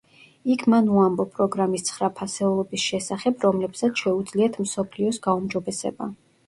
იქ 0.53 0.61
მან 0.73 0.87
უამბო 0.93 1.25
პროგრამის 1.35 1.85
ცხრა 1.91 2.09
ფასეულობის 2.21 2.89
შესახებ, 2.89 3.47
რომლებსაც 3.49 4.05
შეუძლიათ 4.07 4.63
მსოფლიოს 4.67 5.27
გაუმჯობესება. 5.31 6.15